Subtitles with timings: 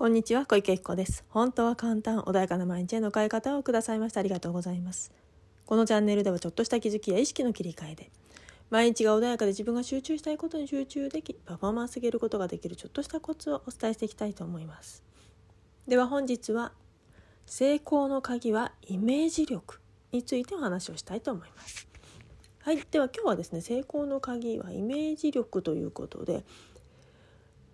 [0.00, 1.26] こんにちは小池子です。
[1.28, 5.12] 本当は簡単穏やかな毎日への変え方をくださいましてありがとうございます。
[5.66, 8.10] このチャンネルではちょっとした気づきや意識の切り替えで
[8.70, 15.04] 毎日が穏やかで自分が集中したいことに集中できパフォーマンス上げることができるちょっとしたコツをお伝えしていきたいと思います。
[15.86, 16.72] では本日は
[17.44, 19.80] 成功の鍵はイメージ力
[20.12, 21.86] についてお話をしたいと思います。
[22.62, 26.46] はい、では今日はですね成功の鍵はイメージ力ということで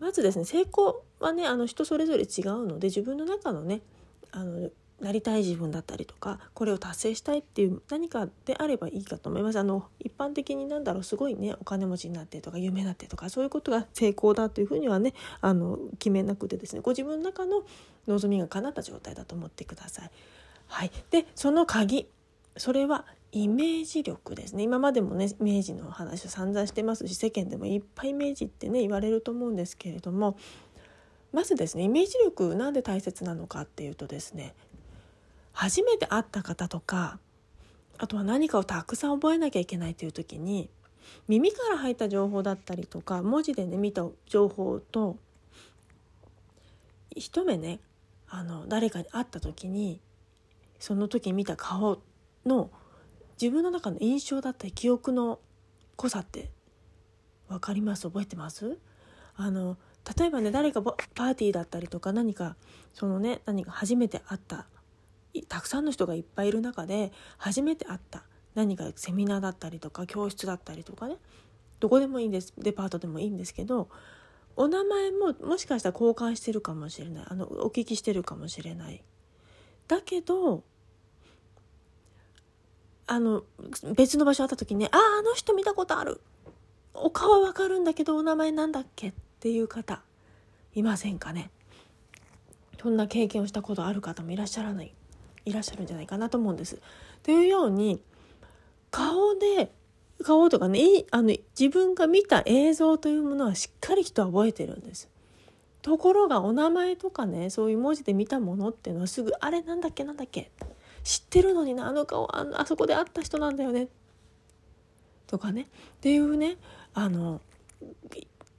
[0.00, 3.80] まずですね成功はねあの人それぞれ違うので自分の中のね
[4.30, 4.70] あの
[5.00, 9.58] なりたい自分だったりとかこれを達成したいっていう何かであればいいかと思います。
[9.58, 17.64] あの一般的になんだろうすごいねお金持ちになってとか有名になってとかそういうことが成功だというふうにはねあの決めなくてですねご自分の中の
[18.06, 20.10] 望みが叶った状態だと思ってください。
[20.66, 22.08] はい、でその鍵
[22.56, 24.62] それはイメージ力ですね。
[24.62, 30.36] 今までもねイメージの話を散々してますし世間でもいっぱいイメージってね言われると思うんですけれども
[31.34, 34.54] まずですねイメージ力なんで大切なのかっていうとですね
[35.52, 37.18] 初めて会った方とか
[37.98, 40.70] あとは何かをたくさん覚えなきゃいけないという時に
[41.28, 45.16] 耳から入った情報だったりとか文字でね見た情報と
[47.14, 47.80] 一目ね
[48.28, 50.00] あの誰かに会った時に
[50.78, 52.00] その時見た顔
[52.46, 52.70] の
[53.40, 55.40] 自分の中の印象だったり記憶の
[55.96, 56.50] 濃さって
[57.48, 58.08] 分かります？
[58.08, 58.78] 覚えてます？
[59.36, 59.76] あの
[60.18, 62.56] 例えばね誰かパーティーだったりとか何か
[62.92, 64.66] そのね何か初めて会った
[65.48, 71.16] たくさんの人がいっぱいいる中で初めて会った何かセミナーだったりとか教室だったりとかね
[71.80, 73.88] どこでもいいんですデパートでもいいんですけど
[74.56, 79.02] お名前ももしかしたら交換してるかもしれないあのお聞きしてるかもしれない
[79.88, 80.62] だけど
[83.06, 83.42] あの
[83.96, 86.20] 別の場所あった時にね「あああの人見たことある
[86.94, 89.12] お顔はわかるんだけどお名前なんだっけ?」っ
[89.44, 90.00] ていう方
[90.74, 91.50] いませんかね？
[92.80, 94.94] そんな経験をしたことある方もいらっしゃらない
[95.44, 96.80] いらっしゃるんじゃないかなと思うんです。
[97.22, 98.00] というように
[98.90, 99.70] 顔で
[100.22, 105.10] 顔とかねあの自分が見た映像というものはしっかり人は覚えてるんです。
[105.82, 110.50] ところがお名前とかねそういう文字で見たものっていうのはすぐ「あれなんだっけなんだっけ?」
[111.04, 113.88] 知ってるのになあの顔ああそこで会った人なんだよね
[115.26, 115.66] とかねっ
[116.00, 116.56] ていうね
[116.94, 117.42] あの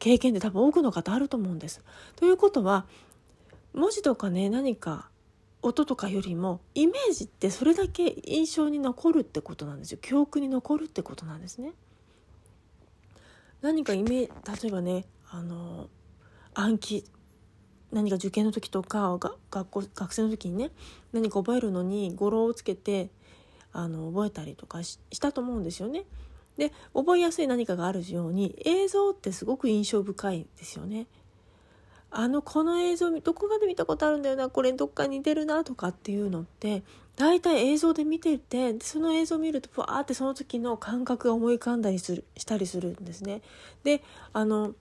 [0.00, 1.82] 経験って多分多くの方あると思うんです。
[2.16, 2.86] ということは
[3.72, 5.08] 文字とかね何か
[5.62, 11.72] 音とかよりもイメージってそれだけ印象に残るってことなんですよ記憶に残るってことなんですね。
[13.60, 14.28] 何かイメ例
[14.64, 15.88] えばねあの
[16.54, 17.04] 暗記
[17.92, 19.18] 何か受験の時とか
[19.50, 20.70] 学校学生の時にね
[21.12, 23.10] 何か覚えるのに語呂をつけて
[23.72, 26.04] あの覚えたりとかしたと思うんですよね。
[26.60, 31.06] で覚えやすい何かがあるように映像ってすごく印象深いですよね。
[32.10, 36.82] あのこの映像どこかで見たことあるんだよなこれどっか似てるなとかっていうのって
[37.16, 43.40] 大体映像で見ててその映像を見るとふわーってその時の感覚が思い浮かんだりするしたりするんですね。
[43.82, 44.02] で
[44.34, 44.74] あの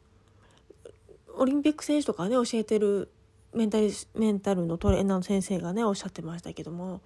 [1.37, 3.09] オリンピック選手とかね教えてる
[3.53, 6.99] メンタルメンタルのトレーナーの先生がねおっしゃってましたけども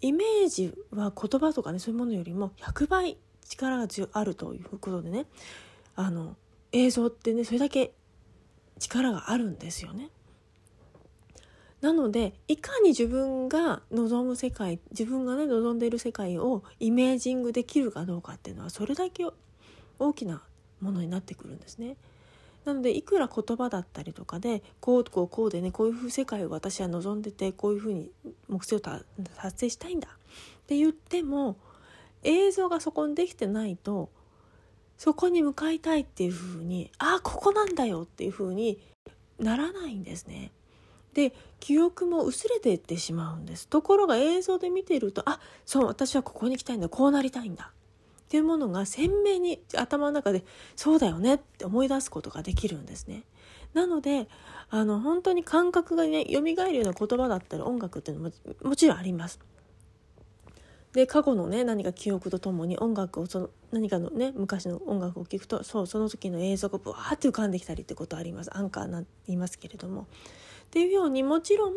[0.00, 3.18] イメージは言葉とかねそういうものよりも100倍
[3.48, 5.26] 力があるということでね
[5.96, 6.36] あの
[6.72, 7.92] 映像ってねそれだけ
[8.78, 10.10] 力があるんですよね。
[11.80, 19.26] なのでいかに自分が望む世界自分がね望んでいる世界をイメージングできるかどうかっていうのはそれだけ
[19.98, 20.42] 大きな
[20.80, 21.96] ものになってくるんですね。
[22.64, 28.10] なのでいくら言葉だったりとかでこうこうこうでねこういうふう世界を私は望んでてこういうふうに
[28.48, 29.00] 目標を
[29.36, 30.10] 達成したいんだっ
[30.66, 31.58] て言っても
[32.24, 34.10] 映像がそこにできてないと
[34.98, 38.78] そこに向かいたいっていうふうにああここなんだよっていうふうに
[39.38, 40.52] ならないんですね。
[41.14, 47.70] で記憶も薄れていってしまうんですところが映像で見ているとあそう私はここに来たいんだこうなりたいんだ
[48.24, 50.44] っていうものが鮮明に頭の中で
[50.74, 53.22] そうだよねって思い出すことができるんですね。
[53.74, 54.28] なので
[54.70, 59.38] あの本当に感覚がね蘇るような言葉だったり音楽っていうのももちろんあります。
[60.94, 70.06] で過去のね何か記憶とともに音楽をその何かのね昔の音楽を聴くとそうその時の映像がブワーって浮かんできたりってことありますアンカーなんて言いますけれどもっ
[70.70, 71.72] ていうようにもちろん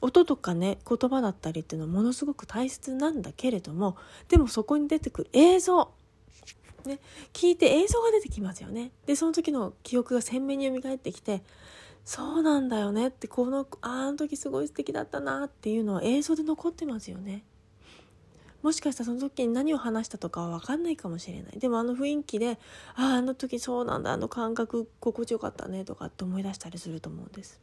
[0.00, 3.96] 音とかね言葉だったりっていうのはものすごく大切なんだけれども
[4.28, 5.92] でもそこに出てくる映像
[6.86, 6.98] ね、
[7.32, 8.90] 聞いて映像が出てきますよね。
[9.06, 11.42] でその時の記憶が鮮明に蘇ってきて
[12.04, 17.42] そうなんだよねってこのあの時すごい素敵だったなっていうのは映像で残ってますよね。
[18.64, 22.58] もしかしたらその時に何を話したとかは分かんないかもしれないでもあの雰囲気で
[22.94, 27.60] あああの時そうなんだあの感覚心地よかったねとかって思い出したりすると思うんです。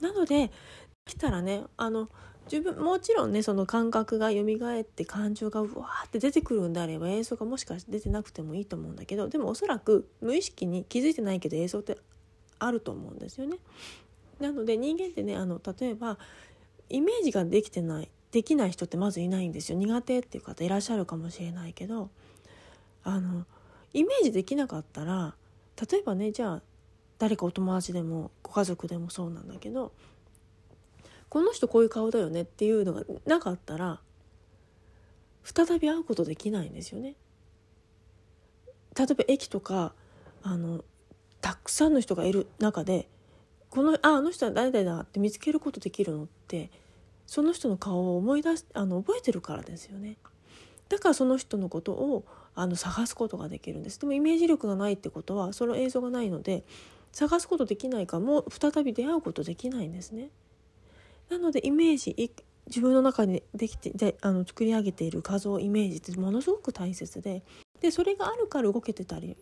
[0.00, 0.50] なので
[1.04, 2.08] 来たらねあの
[2.50, 11.98] 自分もちろんねその感覚が蘇って感情がうわーって出てくるんであれば映像がもしかして出てなくてもいいと思うんだけどでもおそらく無意識に気づいてないけど映像って
[12.58, 13.58] あると思うんですよね。
[14.40, 16.16] なので人間ってねあの例えば
[16.88, 22.10] イメージができてないできない人ってまずいないんですよ苦手っていう方いらっしゃるかもしれないけど
[23.04, 23.46] あの
[23.94, 25.34] イメージできなかったら
[25.90, 26.62] 例えばねじゃあ
[27.18, 29.92] 誰かお友達でもご家族でもそうなんだけど
[31.28, 34.00] この人こういう顔だよねっていうのがなかったら
[35.44, 37.14] 再び会うことできないんですよね。
[38.96, 39.92] 例えば駅とか
[40.42, 40.84] あの
[41.40, 43.08] たくさんの人がいる中で
[43.70, 46.70] このああの人は誰々だって見つけることできるのって
[47.28, 50.16] その人の顔を思い出しあの覚えてるからですよね。
[50.88, 54.00] だからその人のことをあの探すことができるんです。
[54.00, 56.64] でもイメージ力がないってことはその映像がないので
[57.12, 60.30] 探すことできないかもう再び出会うことできないんですね。
[61.28, 62.32] なのでイメージ
[62.66, 67.42] 自分の中にできてであの作り上げている画像イメージってものすごく大切で
[67.80, 69.36] でそれがあるから動けてたり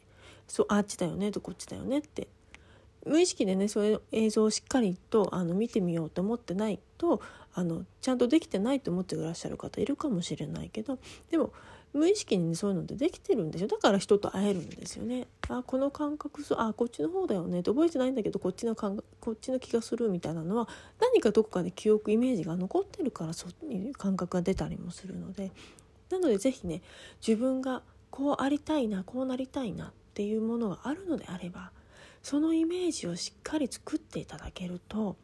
[0.49, 2.27] そうあっちだよねとこっちだよねって
[3.05, 7.21] 無意識でねそういう映像をしっかりとあの見てみようと思ってないと
[7.59, 10.99] あのちゃんとできてないと思っていらっしゃる方いるかもしれないけど
[11.31, 11.55] でも
[11.95, 13.69] 無意識に、ね、そういうのってできてるんですよ。
[13.69, 15.27] だから人と会えるんですよね。
[15.49, 17.61] あこの感覚そうあこっちの方だよね。
[17.61, 20.69] って覚えてないんだけどこっちの感こっちの気がするみたいなのは
[21.01, 25.51] 何かどこかで記憶イメージが残ってるからそういう感覚が出たりもするので。
[26.11, 26.83] なので是非ね
[27.27, 31.73] 自分がこうありたいなこうなりたいなっていうものがあるのであれば
[32.23, 35.17] そのイメージをしっかり作っていただけると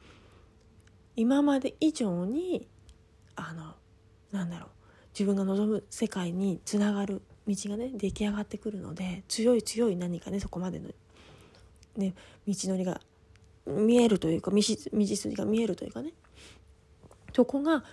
[1.17, 2.67] 今まで以上に
[3.37, 3.75] あの
[4.31, 4.69] なんだろう
[5.13, 10.89] 自分が望む世界につながる道がね出来上がってくるので強い強い何かねそこまでの、
[11.97, 12.15] ね、
[12.47, 13.01] 道のりが
[13.67, 14.91] 見えるというか道筋
[15.37, 16.13] が見えるというかね
[17.35, 17.85] そこが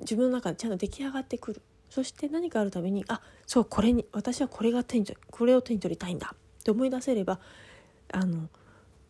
[0.00, 1.62] 自分の中でちゃんと出来上がってくる。
[1.88, 7.38] そして何かあるたびにあそうこれに私はこれが手にこれを手に取りたいんだって思い出せれば
[8.10, 8.48] あの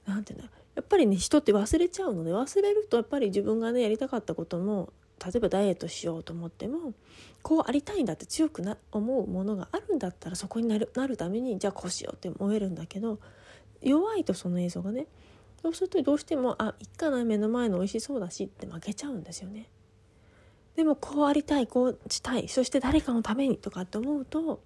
[0.04, 4.92] なんていうんだろうやっぱりね人って忘れちゃうので忘れるとやっぱり自分がねやりたかったことも
[5.24, 6.94] 例えばダイエットしようと思っても
[7.42, 13.18] こうありたいんだって強くな思うものがあるんだったらそこになるなるためにじゃあこうしようって思えるんだけど
[13.80, 15.06] 弱いとその映像がね
[15.62, 19.68] そうするとどうしてもあいっかな目の前の美味しそうだしって負けちゃうんですよね。
[20.74, 24.62] でもこうありたいこうしたいそして誰かのためにとかって思うと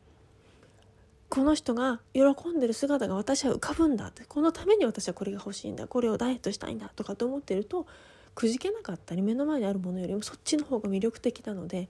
[1.28, 7.86] この人が喜んでる姿が私は浮かぶんだってこのために私はこれが欲しいんだこれをダイエットしたいんだとかと思ってると
[8.34, 11.88] くじけなかったり目の前にあるものよりもそっちの方が魅力的なので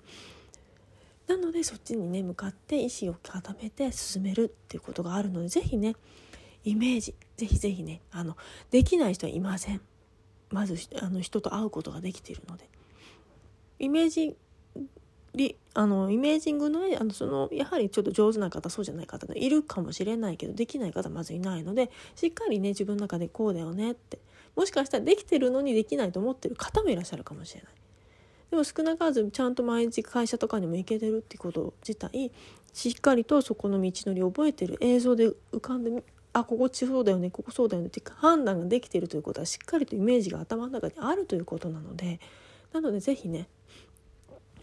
[1.26, 5.96] なのでそっちにね向かって意思を固めて進めるっていうことがあるので是非ね
[6.64, 8.36] イメージ是非是非ねあの
[8.70, 9.80] できない人はいません。
[10.50, 12.68] まずあの人と会うことができているので。
[13.78, 14.36] イメージ
[15.36, 24.18] リあのイメージングのねあのそのやはりちょっと上手な方そうじゃない方いるかもしれないけどできない方まずいないのでしっかりね自分の中でこうだよねって
[24.56, 27.72] もしかしたらできてるのにできないと思ってる方もいらっしゃるかもしれない。
[28.50, 32.30] でも少なからずちゃんと毎日会社とかにも行けてるってこと自体
[32.72, 42.20] しっかりとそこの道のり覚えてる映像で浮かんであここそうだよねここそうだよねって判断ができているということはしっかりとイメージが頭の中にあるということなので
[42.72, 43.48] なので是非ね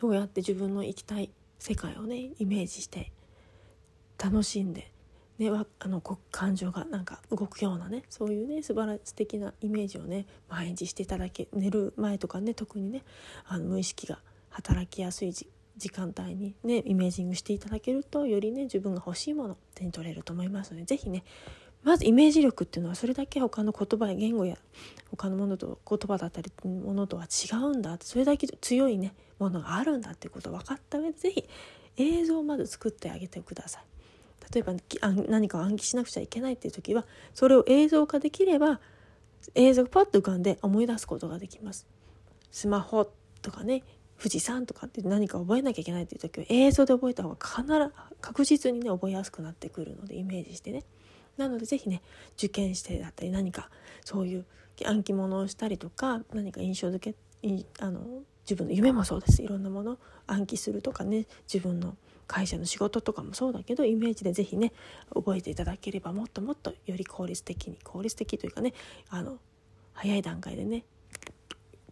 [0.03, 1.29] どうやって自分の生きたい
[1.59, 3.13] 世界をねイメージして
[4.21, 4.91] 楽しんで、
[5.37, 13.01] ね、あの感情がなんか動くようなねそういうね素晴ら素敵なイメージをね毎日していただけ寝る前とかね特にね
[13.45, 14.19] あの無意識が
[14.49, 21.23] 働きやすい時間帯にねイメージングしていただけるとよりね自分が欲しいもの手に取れると思いますので是非ね
[21.83, 24.57] まずイメージ力っていうのはそれだけ他の言葉や言語や
[25.11, 31.45] 他のものと言葉だったりものとは違うんだそれだけ強いねものがあるんだっていうことを分かった上で是非
[31.97, 33.83] 映像をまず作ってあげてください。
[34.53, 34.73] 例えば
[35.29, 38.79] 何かを暗記しなくちゃいけないっていう時はそれを映像化できれば
[39.55, 41.87] 映像がパッと浮かんで思い出すことができます。
[42.51, 43.09] スマホ
[43.41, 43.83] とかね
[44.17, 50.83] 富士山とかって何か覚えなきゃいけないっていう時は映像で覚えた方が必ず確実にね覚えやすくなってくるのでイメージしてね。
[51.37, 52.01] なので是非ね
[52.37, 53.69] 受験してだったり何か
[54.03, 54.45] そういう
[54.85, 57.15] 暗記物をしたりとか何か印象づけ
[57.79, 58.01] あの
[58.45, 59.97] 自分の夢もそうですいろんなもの
[60.27, 61.95] 暗記するとかね自分の
[62.27, 64.71] 会社の仕事とかもそうだけどイメージで是非ね
[65.13, 68.73] 覚えていただければもっともっとより効率的に効率的というかね
[69.09, 69.37] あの
[69.93, 70.85] 早い段階でね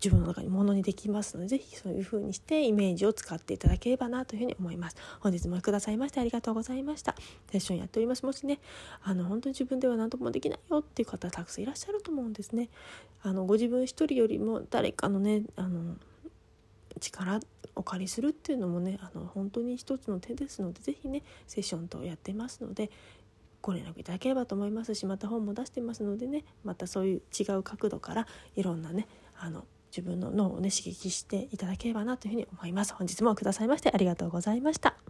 [0.04, 4.96] 自分の中にものにできますので是非そういう風にしてイメージを使っていただければなというふうに思います。
[5.20, 7.16] 本日もくださいましてありがとうございました。
[7.52, 8.26] セッションやっております。
[8.26, 8.60] もしね
[9.04, 12.70] あの本当に自分では何ともできないよっていう方たくさんいらっしゃると思うんですね。
[13.22, 15.96] あのご自分一人よりも誰かのねあの
[17.00, 17.40] 力
[17.76, 22.90] お借りするっていうのもねあの本当に一つの手ですので是非ねセッションとやってますので
[23.62, 29.08] ご連絡いただければと思いますしまた本も出してますのでねまたそういう違う角度からいろんなね
[29.40, 32.94] あの自分の脳をね刺激していただければなというふうに思います。
[32.94, 35.01] 本日もくださいましてありがとうございました。